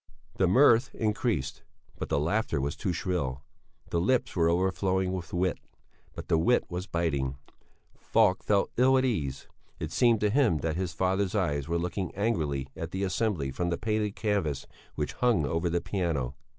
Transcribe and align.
The 0.37 0.47
mirth 0.47 0.95
increased, 0.95 1.61
but 1.95 2.09
the 2.09 2.17
laughter 2.19 2.59
was 2.59 2.75
too 2.75 2.91
shrill; 2.91 3.43
the 3.91 4.01
lips 4.01 4.35
were 4.35 4.49
overflowing 4.49 5.13
with 5.13 5.31
wit, 5.31 5.59
but 6.15 6.27
the 6.27 6.39
wit 6.39 6.63
was 6.71 6.87
biting. 6.87 7.37
Falk 7.95 8.41
felt 8.41 8.71
ill 8.77 8.97
at 8.97 9.05
ease; 9.05 9.45
it 9.79 9.91
seemed 9.91 10.19
to 10.21 10.31
him 10.31 10.57
that 10.61 10.75
his 10.75 10.91
father's 10.93 11.35
eyes 11.35 11.67
were 11.67 11.77
looking 11.77 12.15
angrily 12.15 12.67
at 12.75 12.89
the 12.89 13.03
assembly 13.03 13.51
from 13.51 13.69
the 13.69 13.77
painted 13.77 14.15
canvas 14.15 14.65
which 14.95 15.13
hung 15.13 15.45
over 15.45 15.69
the 15.69 15.81
piano. 15.81 16.33